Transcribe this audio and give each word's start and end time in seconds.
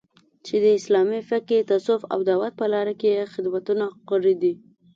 چې 0.45 0.55
د 0.63 0.65
اسلامي 0.79 1.21
فقې، 1.29 1.59
تصوف 1.71 2.01
او 2.13 2.19
دعوت 2.29 2.53
په 2.57 2.65
لاره 2.73 2.93
کې 2.99 3.07
یې 3.17 3.29
خدمتونه 3.33 3.85
کړي 4.09 4.33
دي 4.41 4.53